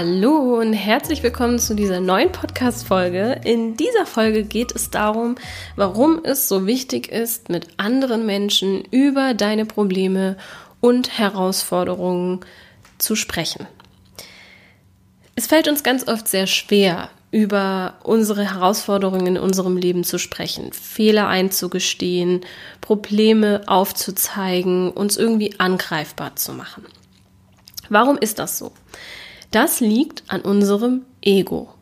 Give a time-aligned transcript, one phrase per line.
[0.00, 3.40] Hallo und herzlich willkommen zu dieser neuen Podcast-Folge.
[3.44, 5.34] In dieser Folge geht es darum,
[5.74, 10.36] warum es so wichtig ist, mit anderen Menschen über deine Probleme
[10.78, 12.44] und Herausforderungen
[12.98, 13.66] zu sprechen.
[15.34, 20.72] Es fällt uns ganz oft sehr schwer, über unsere Herausforderungen in unserem Leben zu sprechen,
[20.72, 22.42] Fehler einzugestehen,
[22.80, 26.86] Probleme aufzuzeigen, uns irgendwie angreifbar zu machen.
[27.88, 28.70] Warum ist das so?
[29.50, 31.72] Das liegt an unserem Ego.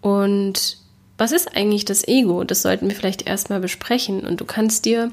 [0.00, 0.78] Und
[1.18, 2.44] was ist eigentlich das Ego?
[2.44, 4.24] Das sollten wir vielleicht erstmal besprechen.
[4.24, 5.10] Und du kannst dir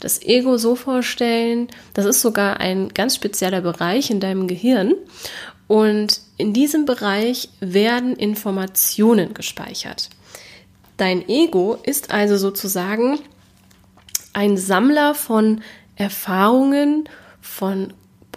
[0.00, 4.94] das Ego so vorstellen, das ist sogar ein ganz spezieller Bereich in deinem Gehirn.
[5.68, 10.10] Und in diesem Bereich werden Informationen gespeichert.
[10.96, 13.18] Dein Ego ist also sozusagen
[14.32, 15.62] ein Sammler von
[15.96, 17.08] Erfahrungen,
[17.40, 17.92] von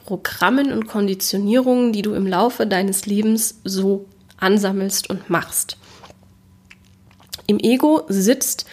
[0.07, 4.05] Programmen und Konditionierungen, die du im Laufe deines Lebens so
[4.37, 5.77] ansammelst und machst.
[7.45, 8.65] Im Ego sitzt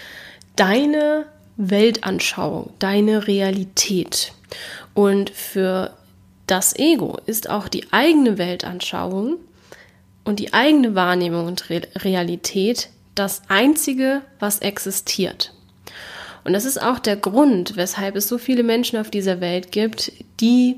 [0.54, 4.32] deine Weltanschauung, deine Realität.
[4.94, 5.96] Und für
[6.46, 9.38] das Ego ist auch die eigene Weltanschauung
[10.24, 15.52] und die eigene Wahrnehmung und Realität das Einzige, was existiert.
[16.44, 20.12] Und das ist auch der Grund, weshalb es so viele Menschen auf dieser Welt gibt,
[20.40, 20.76] die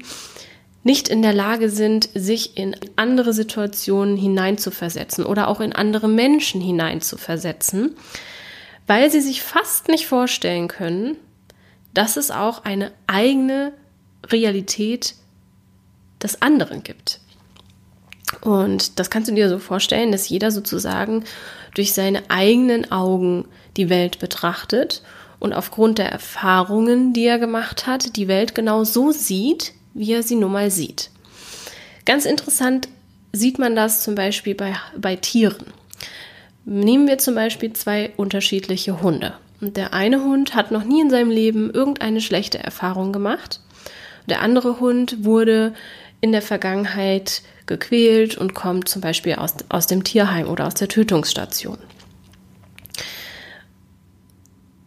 [0.86, 6.60] nicht in der Lage sind, sich in andere Situationen hineinzuversetzen oder auch in andere Menschen
[6.60, 7.96] hineinzuversetzen,
[8.86, 11.16] weil sie sich fast nicht vorstellen können,
[11.92, 13.72] dass es auch eine eigene
[14.28, 15.16] Realität
[16.22, 17.18] des anderen gibt.
[18.42, 21.24] Und das kannst du dir so vorstellen, dass jeder sozusagen
[21.74, 25.02] durch seine eigenen Augen die Welt betrachtet
[25.40, 30.22] und aufgrund der Erfahrungen, die er gemacht hat, die Welt genau so sieht, wie er
[30.22, 31.10] sie nun mal sieht.
[32.04, 32.88] Ganz interessant
[33.32, 35.66] sieht man das zum Beispiel bei, bei Tieren.
[36.64, 39.34] Nehmen wir zum Beispiel zwei unterschiedliche Hunde.
[39.60, 43.60] Und der eine Hund hat noch nie in seinem Leben irgendeine schlechte Erfahrung gemacht.
[44.28, 45.74] Der andere Hund wurde
[46.20, 50.88] in der Vergangenheit gequält und kommt zum Beispiel aus, aus dem Tierheim oder aus der
[50.88, 51.78] Tötungsstation.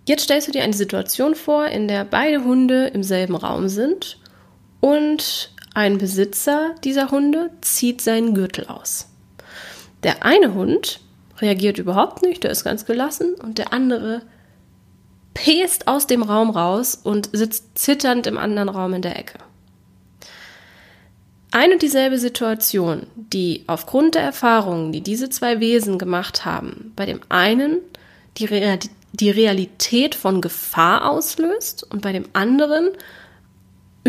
[0.08, 4.20] Jetzt stellst du dir eine Situation vor, in der beide Hunde im selben Raum sind
[4.80, 9.08] und ein Besitzer dieser Hunde zieht seinen Gürtel aus.
[10.04, 11.02] Der eine Hund
[11.40, 14.22] reagiert überhaupt nicht, der ist ganz gelassen und der andere
[15.34, 19.40] pest aus dem Raum raus und sitzt zitternd im anderen Raum in der Ecke.
[21.52, 27.06] Eine und dieselbe Situation, die aufgrund der Erfahrungen, die diese zwei Wesen gemacht haben, bei
[27.06, 27.78] dem einen
[28.38, 32.90] die, Realität von Gefahr auslöst und bei dem anderen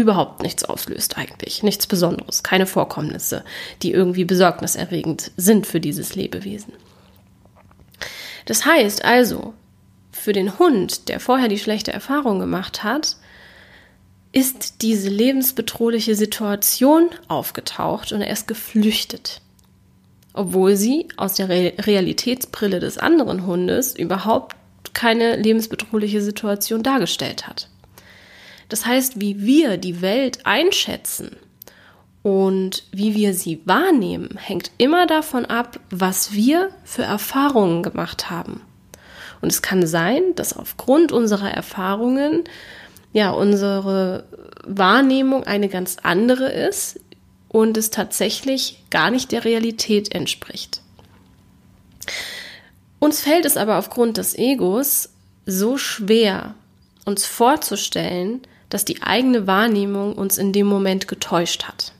[0.00, 1.62] überhaupt nichts auslöst eigentlich.
[1.62, 3.44] Nichts Besonderes, keine Vorkommnisse,
[3.82, 6.73] die irgendwie besorgniserregend sind für dieses Lebewesen.
[8.47, 9.55] Das heißt also,
[10.11, 13.17] für den Hund, der vorher die schlechte Erfahrung gemacht hat,
[14.32, 19.41] ist diese lebensbedrohliche Situation aufgetaucht und er ist geflüchtet.
[20.32, 24.55] Obwohl sie aus der Realitätsbrille des anderen Hundes überhaupt
[24.94, 27.69] keine lebensbedrohliche Situation dargestellt hat.
[28.71, 31.37] Das heißt, wie wir die Welt einschätzen
[32.23, 38.63] und wie wir sie wahrnehmen, hängt immer davon ab, was wir für Erfahrungen gemacht haben.
[39.41, 42.45] Und es kann sein, dass aufgrund unserer Erfahrungen
[43.13, 44.25] ja unsere
[44.65, 47.01] Wahrnehmung eine ganz andere ist
[47.49, 50.83] und es tatsächlich gar nicht der Realität entspricht.
[53.01, 55.09] Uns fällt es aber aufgrund des Egos
[55.47, 56.55] so schwer,
[57.05, 61.93] uns vorzustellen, dass die eigene Wahrnehmung uns in dem Moment getäuscht hat.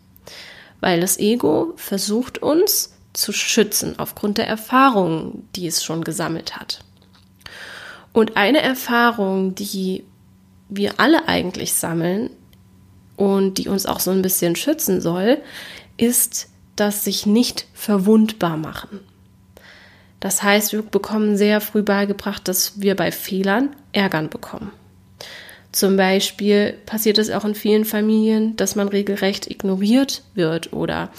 [0.81, 6.81] Weil das Ego versucht uns zu schützen aufgrund der Erfahrungen, die es schon gesammelt hat.
[8.13, 10.05] Und eine Erfahrung, die
[10.69, 12.31] wir alle eigentlich sammeln
[13.17, 15.39] und die uns auch so ein bisschen schützen soll,
[15.97, 19.01] ist das sich nicht verwundbar machen.
[20.21, 24.71] Das heißt, wir bekommen sehr früh beigebracht, dass wir bei Fehlern Ärgern bekommen.
[25.73, 31.11] Zum Beispiel passiert es auch in vielen Familien, dass man regelrecht ignoriert wird oder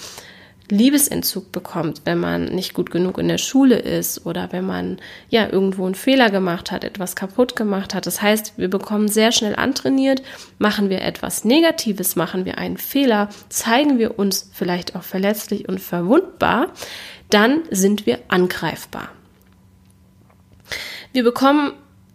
[0.72, 5.48] Liebesentzug bekommt, wenn man nicht gut genug in der Schule ist oder wenn man ja
[5.48, 8.06] irgendwo einen Fehler gemacht hat, etwas kaputt gemacht hat.
[8.06, 10.22] Das heißt, wir bekommen sehr schnell antrainiert,
[10.58, 15.78] machen wir etwas Negatives, machen wir einen Fehler, zeigen wir uns vielleicht auch verletzlich und
[15.78, 16.68] verwundbar,
[17.28, 19.10] dann sind wir angreifbar.
[21.12, 21.72] Wir bekommen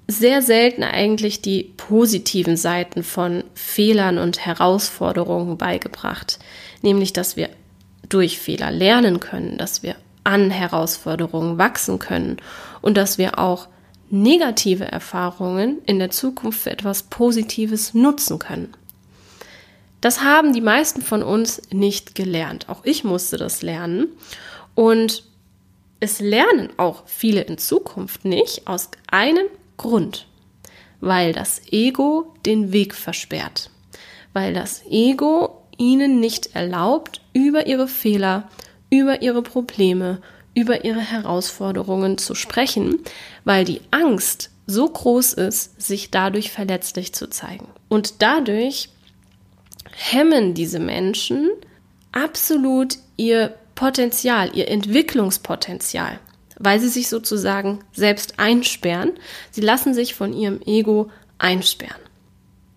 [0.08, 6.40] sehr selten eigentlich die positiven Seiten von Fehlern und Herausforderungen beigebracht,
[6.82, 7.50] nämlich dass wir
[8.08, 12.38] durch Fehler lernen können, dass wir an Herausforderungen wachsen können
[12.82, 13.68] und dass wir auch
[14.10, 18.74] negative Erfahrungen in der Zukunft für etwas Positives nutzen können.
[20.00, 22.70] Das haben die meisten von uns nicht gelernt.
[22.70, 24.08] Auch ich musste das lernen.
[24.76, 25.24] Und
[26.00, 30.28] es lernen auch viele in Zukunft nicht aus einem Grund,
[31.00, 33.70] weil das Ego den Weg versperrt,
[34.34, 38.50] weil das Ego ihnen nicht erlaubt, über ihre Fehler,
[38.90, 40.22] über ihre Probleme,
[40.56, 43.00] über ihre Herausforderungen zu sprechen,
[43.46, 47.68] weil die Angst so groß ist, sich dadurch verletzlich zu zeigen.
[47.90, 48.90] Und dadurch
[49.92, 51.50] hemmen diese Menschen
[52.12, 56.20] absolut ihr Potenzial, ihr Entwicklungspotenzial,
[56.60, 59.14] weil sie sich sozusagen selbst einsperren.
[59.52, 62.02] Sie lassen sich von ihrem Ego einsperren.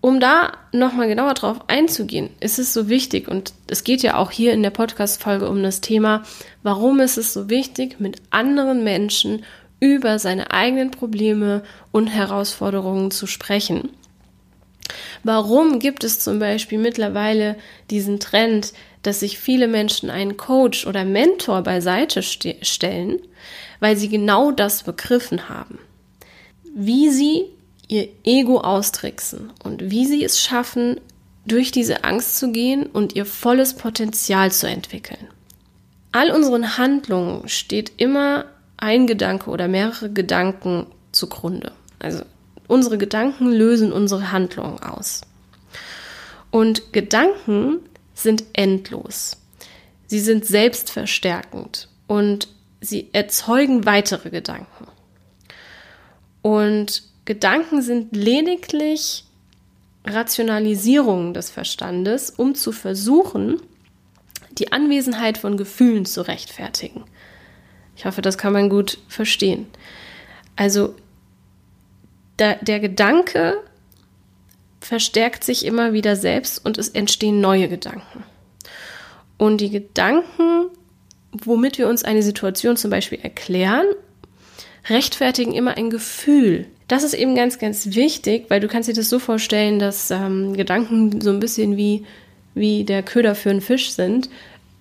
[0.02, 4.30] Um da nochmal genauer drauf einzugehen, ist es so wichtig, und es geht ja auch
[4.30, 6.22] hier in der Podcast-Folge um das Thema,
[6.62, 9.44] warum ist es so wichtig, mit anderen Menschen
[9.78, 11.62] über seine eigenen Probleme
[11.92, 13.90] und Herausforderungen zu sprechen.
[15.22, 17.56] Warum gibt es zum Beispiel mittlerweile
[17.90, 18.72] diesen Trend,
[19.02, 23.20] dass sich viele Menschen einen Coach oder Mentor beiseite ste stellen,
[23.80, 25.78] weil sie genau das begriffen haben.
[26.74, 27.46] Wie sie
[27.88, 31.00] ihr Ego austricksen und wie sie es schaffen,
[31.46, 35.26] durch diese Angst zu gehen und ihr volles Potenzial zu entwickeln.
[36.12, 38.44] All unseren Handlungen steht immer
[38.76, 41.72] ein Gedanke oder mehrere Gedanken zugrunde.
[41.98, 42.22] Also
[42.68, 45.22] unsere Gedanken lösen unsere Handlungen aus.
[46.50, 47.80] Und Gedanken
[48.14, 49.36] sind endlos.
[50.06, 52.48] Sie sind selbstverstärkend und
[52.80, 54.86] sie erzeugen weitere Gedanken.
[56.42, 59.24] Und Gedanken sind lediglich
[60.06, 63.60] Rationalisierungen des Verstandes, um zu versuchen,
[64.52, 67.04] die Anwesenheit von Gefühlen zu rechtfertigen.
[67.96, 69.66] Ich hoffe, das kann man gut verstehen.
[70.56, 70.94] Also
[72.38, 73.58] der, der Gedanke
[74.80, 78.24] verstärkt sich immer wieder selbst und es entstehen neue Gedanken.
[79.36, 80.70] Und die Gedanken,
[81.32, 83.86] womit wir uns eine Situation zum Beispiel erklären,
[84.88, 86.66] rechtfertigen immer ein Gefühl.
[86.88, 90.54] Das ist eben ganz, ganz wichtig, weil du kannst dir das so vorstellen, dass ähm,
[90.54, 92.04] Gedanken so ein bisschen wie,
[92.54, 94.28] wie der Köder für einen Fisch sind.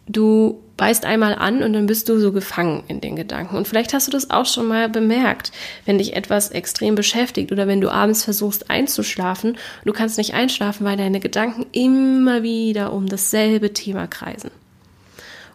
[0.08, 3.58] Du beißt einmal an und dann bist du so gefangen in den Gedanken.
[3.58, 5.52] Und vielleicht hast du das auch schon mal bemerkt,
[5.86, 10.86] wenn dich etwas extrem beschäftigt oder wenn du abends versuchst einzuschlafen, du kannst nicht einschlafen,
[10.86, 14.50] weil deine Gedanken immer wieder um dasselbe Thema kreisen.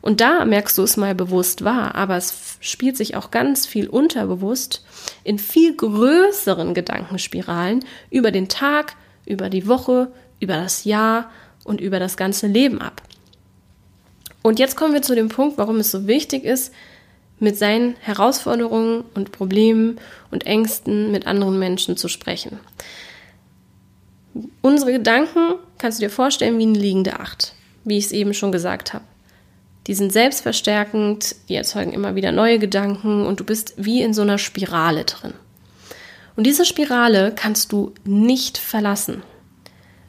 [0.05, 3.89] Und da merkst du es mal bewusst wahr, aber es spielt sich auch ganz viel
[3.89, 4.85] unterbewusst
[5.25, 11.31] in viel größeren Gedankenspiralen über den Tag, über die Woche, über das Jahr
[11.65, 13.01] und über das ganze Leben ab.
[14.43, 16.75] Und jetzt kommen wir zu dem Punkt, warum es so wichtig ist,
[17.39, 19.99] mit seinen Herausforderungen und Problemen
[20.31, 22.61] und Ängsten mit anderen Menschen zu sprechen.
[24.61, 28.53] Unsere Gedanken kannst du dir vorstellen wie eine liegende Acht, wie ich es eben schon
[28.53, 29.05] gesagt habe.
[29.87, 34.23] Die sind selbstverstärkend, die erzeugen immer wieder neue Gedanken und du bist wie in so
[34.23, 35.35] einer Spirale drin.
[36.37, 39.23] Und diese Spirale kannst du nicht verlassen,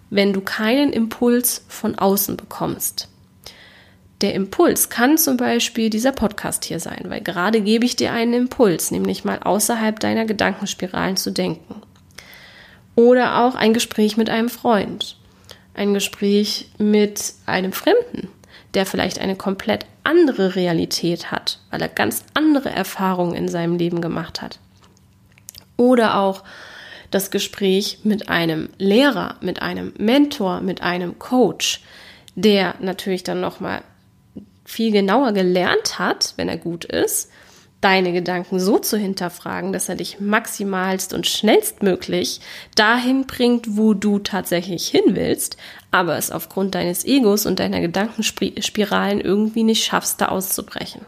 [0.10, 3.10] wenn du keinen Impuls von außen bekommst.
[4.22, 8.34] Der Impuls kann zum Beispiel dieser Podcast hier sein, weil gerade gebe ich dir einen
[8.34, 11.82] Impuls, nämlich mal außerhalb deiner Gedankenspiralen zu denken.
[12.96, 15.18] Oder auch ein Gespräch mit einem Freund.
[15.76, 18.30] ein Gespräch mit einem Fremden,
[18.76, 24.02] der vielleicht eine komplett andere Realität hat, weil er ganz andere Erfahrungen in seinem Leben
[24.02, 24.60] gemacht hat.
[25.78, 26.44] Oder auch
[27.12, 31.82] das Gespräch mit einem Lehrer, mit einem Mentor, mit einem Coach,
[32.36, 33.82] der natürlich dann noch mal
[34.66, 37.32] viel genauer gelernt hat, wenn er gut ist,
[37.82, 42.42] deine Gedanken so zu hinterfragen, dass er dich maximalst und schnellstmöglich
[42.76, 45.58] dahin bringt, wo du tatsächlich hin willst,
[45.92, 51.02] aber es aufgrund deines Egos und deiner Gedankenspiralen irgendwie nicht schaffst, da auszubrechen.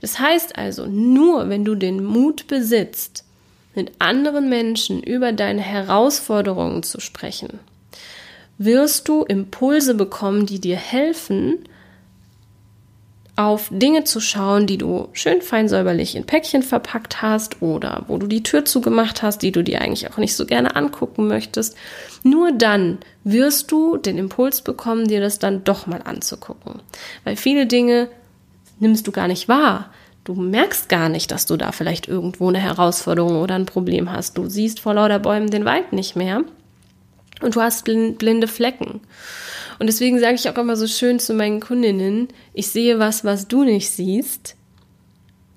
[0.00, 3.24] Das heißt also, nur wenn du den Mut besitzt,
[3.74, 7.60] mit anderen Menschen über deine Herausforderungen zu sprechen,
[8.58, 11.64] wirst du Impulse bekommen, die dir helfen,
[13.38, 18.18] auf Dinge zu schauen, die du schön fein säuberlich in Päckchen verpackt hast oder wo
[18.18, 21.76] du die Tür zugemacht hast, die du dir eigentlich auch nicht so gerne angucken möchtest.
[22.24, 26.82] Nur dann wirst du den Impuls bekommen, dir das dann doch mal anzugucken.
[27.22, 28.08] Weil viele Dinge
[28.80, 29.90] nimmst du gar nicht wahr.
[30.24, 34.36] Du merkst gar nicht, dass du da vielleicht irgendwo eine Herausforderung oder ein Problem hast.
[34.36, 36.42] Du siehst vor lauter Bäumen den Wald nicht mehr
[37.40, 39.00] und du hast blinde Flecken.
[39.78, 43.48] Und deswegen sage ich auch immer so schön zu meinen Kundinnen, ich sehe was, was
[43.48, 44.56] du nicht siehst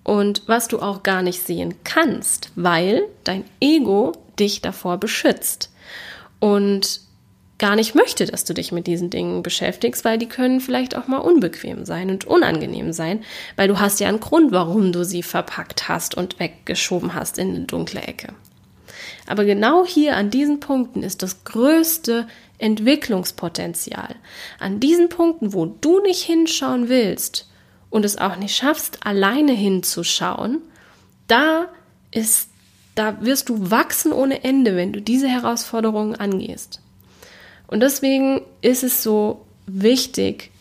[0.03, 5.71] und was du auch gar nicht sehen kannst, weil dein Ego dich davor beschützt
[6.39, 7.01] und
[7.61, 11.07] gar nicht möchte, dass du dich mit diesen Dingen beschäftigst, weil die können vielleicht auch
[11.07, 13.23] mal unbequem sein und unangenehm sein,
[13.55, 17.49] weil du hast ja einen Grund, warum du sie verpackt hast und weggeschoben hast in
[17.49, 18.33] eine dunkle Ecke.
[19.27, 22.27] Aber genau hier an diesen Punkten ist das größte
[22.61, 24.15] Entwicklungspotenzial.
[24.59, 27.49] An diesen Punkten, wo du nicht hinschauen willst
[27.89, 30.61] und es auch nicht schaffst, alleine hinzuschauen,
[31.27, 31.67] da
[32.11, 32.49] ist,
[32.95, 36.81] da wirst du wachsen ohne Ende, wenn du diese Herausforderungen angehst.
[37.67, 40.51] Und deswegen ist es so wichtig,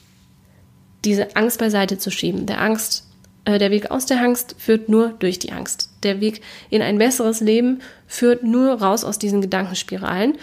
[1.04, 2.46] diese Angst beiseite zu schieben.
[2.46, 3.06] Der Angst,
[3.44, 5.90] äh, der Weg aus der Angst führt nur durch die Angst.
[6.02, 10.38] Der Weg in ein besseres Leben führt nur raus aus diesen Gedankenspiralen.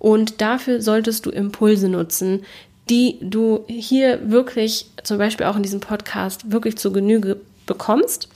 [0.00, 2.42] Und dafür solltest du Impulse nutzen,
[2.88, 8.28] die du hier wirklich, zum Beispiel auch in diesem Podcast, wirklich zu Genüge bekommst.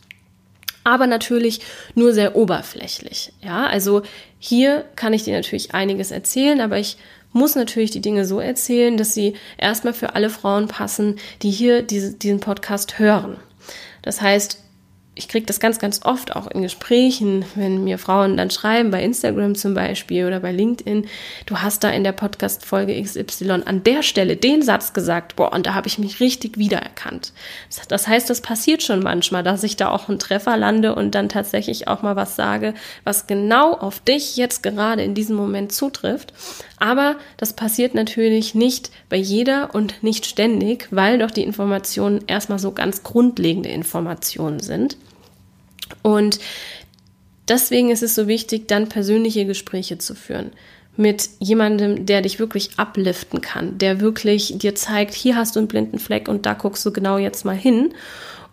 [0.85, 1.61] Aber natürlich
[1.95, 3.33] nur sehr oberflächlich.
[3.43, 4.03] Ja, also
[4.39, 6.99] hier kann ich dir natürlich einiges erzählen, aber ich
[7.33, 11.83] muss natürlich die Dinge so erzählen, dass sie erstmal für alle Frauen passen, die hier
[11.83, 13.39] diese, diesen Podcast hören.
[14.03, 14.59] Das heißt,
[15.17, 19.03] ich kriege das ganz, ganz oft auch in Gesprächen, wenn mir Frauen dann schreiben, bei
[19.03, 21.07] Instagram zum Beispiel oder bei LinkedIn,
[21.47, 25.67] du hast da in der Podcast-Folge XY an der Stelle den Satz gesagt, boah, und
[25.67, 27.33] da habe ich mich richtig wiedererkannt.
[27.89, 31.29] Das heißt, das passiert schon manchmal, dass ich da auch einen Treffer lande und dann
[31.29, 36.33] tatsächlich auch mal was sage, was genau auf dich jetzt gerade in diesem Moment zutrifft.
[36.79, 42.59] Aber das passiert natürlich nicht bei jeder und nicht ständig, weil doch die Informationen erstmal
[42.59, 44.97] so ganz grundlegende Informationen sind.
[46.03, 46.41] Und
[47.49, 50.51] deswegen ist es so wichtig, dann persönliche Gespräche zu führen
[50.97, 55.69] mit jemandem, der dich wirklich upliften kann, der wirklich dir zeigt, hier hast du einen
[55.69, 57.93] blinden Fleck und da guckst du genau jetzt mal hin.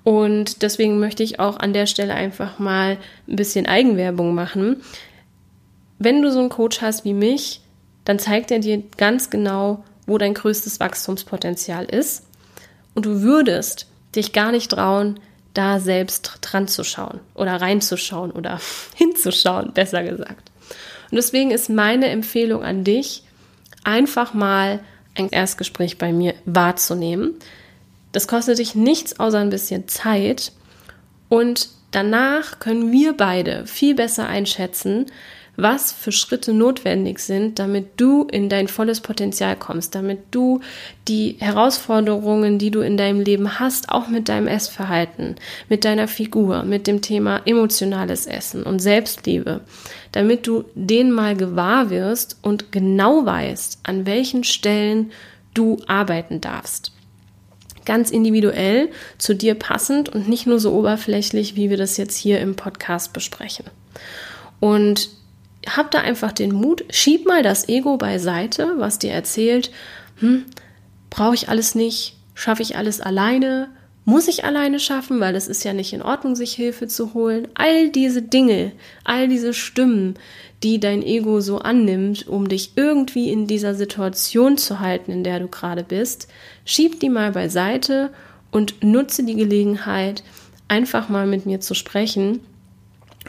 [0.03, 2.97] Und deswegen möchte ich auch an der Stelle einfach mal
[3.27, 4.77] ein bisschen Eigenwerbung machen.
[5.99, 7.60] Wenn du so einen Coach hast wie mich,
[8.05, 12.23] dann zeigt er dir ganz genau, wo dein größtes Wachstumspotenzial ist.
[12.93, 15.19] Und du würdest dich gar nicht trauen,
[15.53, 18.59] da selbst dran zu schauen oder reinzuschauen oder
[18.95, 20.51] hinzuschauen, besser gesagt.
[21.09, 23.23] Und deswegen ist meine Empfehlung an dich,
[23.83, 24.79] einfach mal
[25.15, 27.33] ein Erstgespräch bei mir wahrzunehmen.
[28.13, 30.53] Das kostet dich nichts außer ein bisschen Zeit
[31.27, 35.07] und danach können wir beide viel besser einschätzen,
[35.61, 40.61] was für Schritte notwendig sind, damit du in dein volles Potenzial kommst, damit du
[41.07, 45.35] die Herausforderungen, die du in deinem Leben hast, auch mit deinem Essverhalten,
[45.69, 49.61] mit deiner Figur, mit dem Thema emotionales Essen und Selbstliebe,
[50.11, 55.11] damit du den mal gewahr wirst und genau weißt, an welchen Stellen
[55.53, 56.93] du arbeiten darfst
[57.83, 62.39] ganz individuell zu dir passend und nicht nur so oberflächlich, wie wir das jetzt hier
[62.39, 63.65] im Podcast besprechen.
[64.59, 65.09] Und
[65.67, 69.71] hab da einfach den Mut, schieb mal das Ego beiseite, was dir erzählt,
[70.19, 70.45] hm,
[71.09, 73.69] brauche ich alles nicht, schaffe ich alles alleine,
[74.03, 77.47] muss ich alleine schaffen, weil es ist ja nicht in Ordnung, sich Hilfe zu holen.
[77.53, 78.71] All diese Dinge,
[79.03, 80.15] all diese Stimmen,
[80.63, 85.39] die dein Ego so annimmt, um dich irgendwie in dieser Situation zu halten, in der
[85.39, 86.27] du gerade bist,
[86.65, 88.11] schieb die mal beiseite
[88.51, 90.23] und nutze die Gelegenheit,
[90.67, 92.39] einfach mal mit mir zu sprechen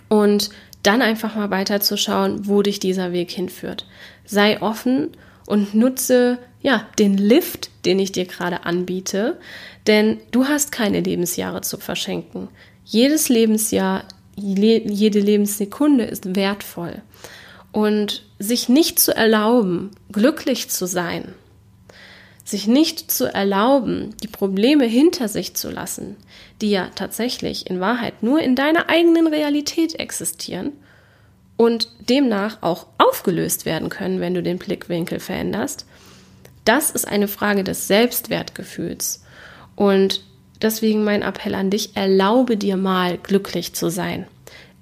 [0.09, 0.51] und
[0.83, 3.87] dann einfach mal weiterzuschauen, wo dich dieser Weg hinführt.
[4.25, 5.11] Sei offen
[5.47, 9.39] und nutze ja den Lift, den ich dir gerade anbiete,
[9.87, 12.49] denn du hast keine Lebensjahre zu verschenken.
[12.85, 14.05] Jedes Lebensjahr,
[14.37, 17.03] jede Lebenssekunde ist wertvoll.
[17.73, 21.33] Und sich nicht zu erlauben, glücklich zu sein,
[22.45, 26.17] sich nicht zu erlauben, die Probleme hinter sich zu lassen,
[26.61, 30.73] die ja tatsächlich in Wahrheit nur in deiner eigenen Realität existieren
[31.57, 35.87] und demnach auch aufgelöst werden können, wenn du den Blickwinkel veränderst,
[36.65, 39.25] das ist eine Frage des Selbstwertgefühls.
[39.75, 40.25] Und
[40.61, 44.27] deswegen mein Appell an dich, erlaube dir mal glücklich zu sein.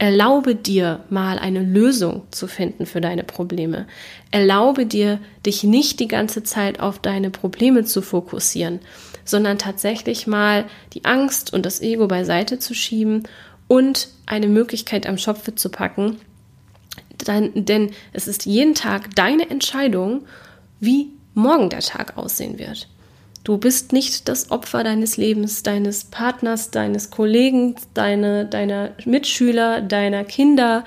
[0.00, 3.86] Erlaube dir mal eine Lösung zu finden für deine Probleme.
[4.30, 8.78] Erlaube dir, dich nicht die ganze Zeit auf deine Probleme zu fokussieren,
[9.26, 10.64] sondern tatsächlich mal
[10.94, 13.24] die Angst und das Ego beiseite zu schieben
[13.68, 16.16] und eine Möglichkeit am Schopfe zu packen.
[17.26, 20.22] denn es ist jeden Tag deine Entscheidung,
[20.80, 22.88] wie morgen der Tag aussehen wird.
[23.42, 30.24] Du bist nicht das Opfer deines Lebens, deines Partners, deines Kollegen, deine, deiner Mitschüler, deiner
[30.24, 30.84] Kinder.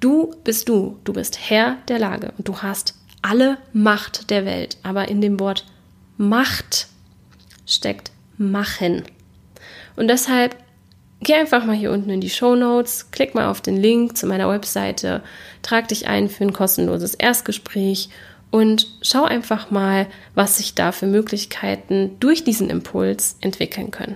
[0.00, 0.98] Du bist du.
[1.04, 4.76] Du bist Herr der Lage und du hast alle Macht der Welt.
[4.82, 5.64] Aber in dem Wort
[6.16, 6.88] Macht
[7.66, 9.04] steckt machen.
[9.96, 10.56] Und deshalb
[11.20, 14.26] geh einfach mal hier unten in die Show Notes, klick mal auf den Link zu
[14.26, 15.22] meiner Webseite,
[15.62, 18.10] trag dich ein für ein kostenloses Erstgespräch
[18.54, 20.06] und schau einfach mal,
[20.36, 24.14] was sich da für Möglichkeiten durch diesen Impuls entwickeln können.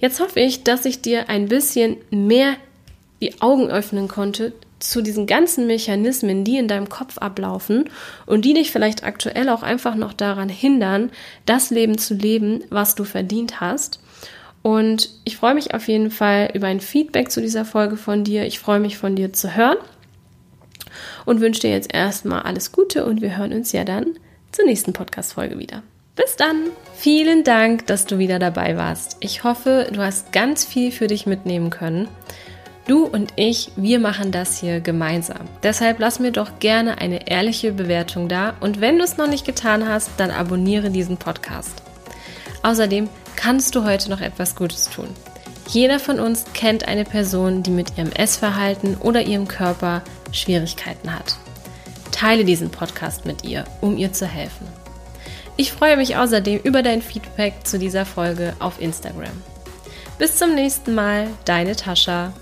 [0.00, 2.54] Jetzt hoffe ich, dass ich dir ein bisschen mehr
[3.20, 7.90] die Augen öffnen konnte zu diesen ganzen Mechanismen, die in deinem Kopf ablaufen
[8.24, 11.10] und die dich vielleicht aktuell auch einfach noch daran hindern,
[11.44, 14.00] das Leben zu leben, was du verdient hast.
[14.62, 18.46] Und ich freue mich auf jeden Fall über ein Feedback zu dieser Folge von dir.
[18.46, 19.76] Ich freue mich von dir zu hören
[21.24, 24.18] und wünsche dir jetzt erstmal alles Gute und wir hören uns ja dann
[24.52, 25.82] zur nächsten Podcast-Folge wieder.
[26.16, 26.70] Bis dann!
[26.96, 29.18] Vielen Dank, dass du wieder dabei warst.
[29.20, 32.08] Ich hoffe, du hast ganz viel für dich mitnehmen können.
[32.88, 35.46] Du und ich, wir machen das hier gemeinsam.
[35.62, 39.44] Deshalb lass mir doch gerne eine ehrliche Bewertung da und wenn du es noch nicht
[39.44, 41.82] getan hast, dann abonniere diesen Podcast.
[42.62, 45.08] Außerdem kannst du heute noch etwas Gutes tun.
[45.68, 51.36] Jeder von uns kennt eine Person, die mit ihrem Essverhalten oder ihrem Körper Schwierigkeiten hat.
[52.10, 54.66] Teile diesen Podcast mit ihr, um ihr zu helfen.
[55.56, 59.42] Ich freue mich außerdem über dein Feedback zu dieser Folge auf Instagram.
[60.18, 62.32] Bis zum nächsten Mal, deine Tascha.